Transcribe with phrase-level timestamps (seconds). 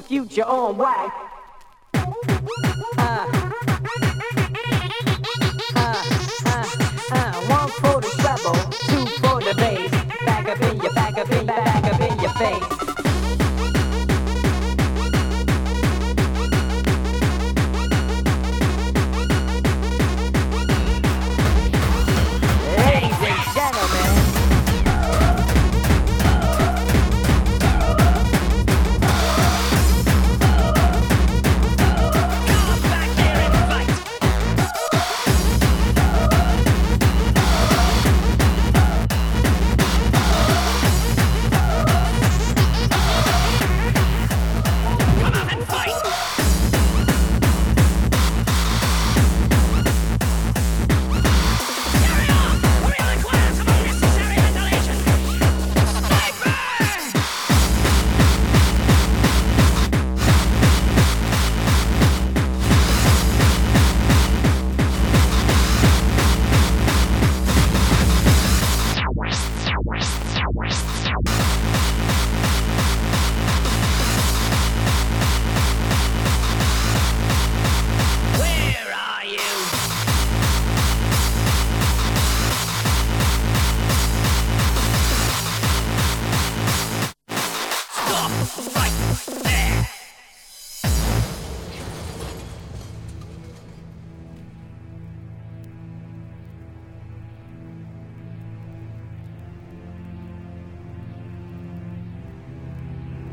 [0.00, 1.12] the future on wax.
[1.94, 2.02] Uh,
[5.74, 6.04] uh,
[6.46, 6.66] uh,
[7.10, 8.54] uh, one for the treble,
[8.86, 9.90] two for the bass.
[10.24, 11.47] Back up in your, back up in, back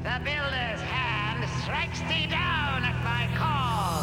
[0.05, 3.94] The builder's hand strikes thee down at my call.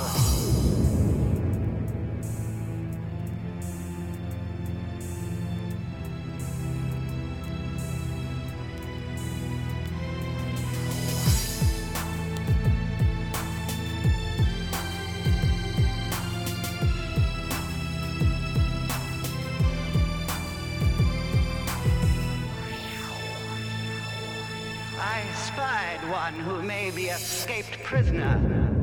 [27.43, 28.39] escaped prisoner,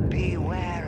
[0.10, 0.79] beware.